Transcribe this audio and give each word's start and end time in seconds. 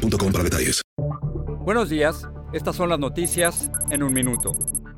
boostmobile.com 0.00 0.32
para 0.32 0.44
detalles. 0.44 0.82
Buenos 1.64 1.88
días, 1.88 2.26
estas 2.52 2.76
son 2.76 2.88
las 2.88 2.98
noticias 2.98 3.70
en 3.90 4.02
un 4.02 4.12
minuto. 4.12 4.52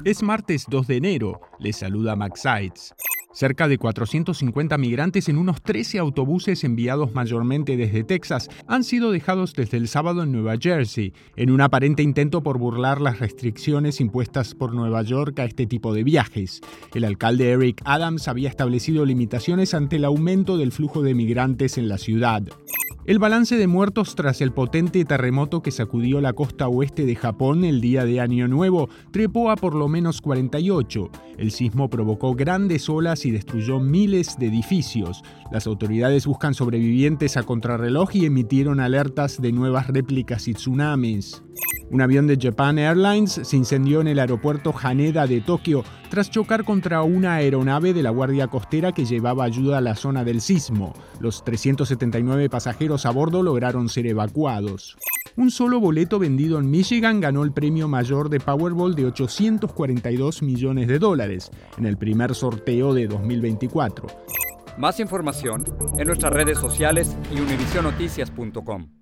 Es 0.05 0.23
martes 0.23 0.65
2 0.69 0.87
de 0.87 0.97
enero, 0.97 1.41
les 1.59 1.77
saluda 1.77 2.17
Max 2.17 2.43
Sides. 2.43 2.95
Cerca 3.35 3.67
de 3.67 3.79
450 3.79 4.77
migrantes 4.77 5.29
en 5.31 5.39
unos 5.39 5.63
13 5.63 5.99
autobuses 5.99 6.65
enviados 6.65 7.15
mayormente 7.15 7.79
desde 7.79 8.05
Texas 8.05 8.51
han 8.67 8.85
sido 8.85 9.11
dejados 9.11 9.55
desde 9.55 9.79
el 9.79 9.89
sábado 9.89 10.23
en 10.23 10.33
Nueva 10.33 10.57
Jersey, 10.61 11.15
en 11.37 11.51
un 11.51 11.63
aparente 11.63 12.03
intento 12.03 12.43
por 12.43 12.59
burlar 12.59 13.01
las 13.01 13.21
restricciones 13.21 14.01
impuestas 14.01 14.55
por 14.55 14.75
Nueva 14.75 15.03
York 15.03 15.39
a 15.39 15.45
este 15.45 15.67
tipo 15.67 15.95
de 15.95 16.05
viajes. 16.05 16.61
El 16.95 17.05
alcalde 17.05 17.51
Eric 17.51 17.81
Adams 17.87 18.29
había 18.29 18.51
establecido 18.51 19.07
limitaciones 19.07 19.73
ante 19.73 19.97
el 19.97 20.05
aumento 20.05 20.59
del 20.59 20.71
flujo 20.71 21.01
de 21.03 21.15
migrantes 21.15 21.79
en 21.79 21.89
la 21.89 21.97
ciudad. 21.97 22.43
El 23.05 23.19
balance 23.19 23.57
de 23.57 23.67
muertos 23.67 24.15
tras 24.15 24.41
el 24.43 24.53
potente 24.53 25.05
terremoto 25.05 25.61
que 25.61 25.73
sacudió 25.73 26.21
la 26.21 26.35
costa 26.35 26.69
oeste 26.69 27.05
de 27.05 27.17
Japón 27.17 27.65
el 27.65 27.81
día 27.81 28.05
de 28.05 28.21
Año 28.21 28.47
Nuevo 28.47 28.89
trepó 29.11 29.51
a 29.51 29.57
por 29.57 29.75
lo 29.75 29.89
menos 29.89 30.21
48. 30.21 31.11
El 31.37 31.51
sismo 31.51 31.91
provocó 31.91 32.37
grandes 32.37 32.89
olas 32.89 33.27
y 33.27 33.33
destruyó 33.33 33.81
miles 33.81 34.39
de 34.39 34.47
edificios. 34.47 35.25
Las 35.51 35.67
autoridades 35.67 36.27
buscan 36.27 36.55
sobrevivientes 36.55 37.37
a 37.37 37.43
contrarreloj 37.43 38.15
y 38.15 38.25
emitieron 38.25 38.79
alertas 38.79 39.43
de 39.43 39.51
nuevas 39.51 39.89
réplicas 39.89 40.47
y 40.47 40.55
tsunamis. 40.55 41.43
Un 41.91 42.01
avión 42.01 42.27
de 42.27 42.39
Japan 42.41 42.79
Airlines 42.79 43.41
se 43.43 43.57
incendió 43.57 44.01
en 44.01 44.09
el 44.09 44.19
aeropuerto 44.19 44.75
Haneda 44.83 45.27
de 45.27 45.43
Tokio 45.43 45.85
tras 46.09 46.31
chocar 46.31 46.65
contra 46.65 47.03
una 47.03 47.35
aeronave 47.35 47.93
de 47.93 48.03
la 48.03 48.09
Guardia 48.09 48.49
Costera 48.49 48.93
que 48.93 49.05
llevaba 49.05 49.45
ayuda 49.45 49.77
a 49.77 49.83
la 49.83 49.95
zona 49.95 50.25
del 50.25 50.41
sismo. 50.41 50.95
Los 51.21 51.45
379 51.45 52.49
pasajeros 52.49 53.05
a 53.05 53.11
bordo 53.11 53.43
lograron 53.43 53.91
ser 53.91 54.07
evacuados. 54.07 54.97
Un 55.37 55.51
solo 55.51 55.81
boleto 55.81 56.19
vendido 56.19 56.59
en 56.59 56.71
Michigan 56.71 57.21
ganó 57.21 57.43
el 57.45 57.53
premio 57.53 57.89
mayor 57.89 58.31
de 58.31 58.41
Powerball 58.41 58.95
de 58.95 59.07
842 59.07 60.43
millones 60.43 60.89
de 60.89 60.99
dólares 60.99 61.51
en 61.77 61.85
el 61.85 61.99
primer 61.99 62.35
sorteo 62.35 62.95
de 62.95 63.07
2024. 63.07 64.07
Más 64.79 64.99
información 65.01 65.65
en 65.99 66.07
nuestras 66.07 66.33
redes 66.33 66.59
sociales 66.59 67.17
y 67.31 67.41
univisionoticias.com. 67.41 69.02